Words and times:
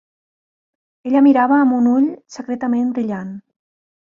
Ella 1.09 1.21
mirava 1.27 1.59
amb 1.65 1.77
un 1.81 1.91
ull 1.91 2.09
secretament 2.37 2.91
brillant. 2.97 3.31